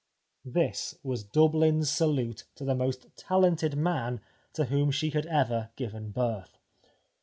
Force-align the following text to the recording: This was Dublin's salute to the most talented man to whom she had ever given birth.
This 0.43 0.97
was 1.03 1.23
Dublin's 1.23 1.87
salute 1.87 2.45
to 2.55 2.65
the 2.65 2.73
most 2.73 3.05
talented 3.15 3.77
man 3.77 4.19
to 4.53 4.65
whom 4.65 4.89
she 4.89 5.11
had 5.11 5.27
ever 5.27 5.69
given 5.75 6.09
birth. 6.09 6.57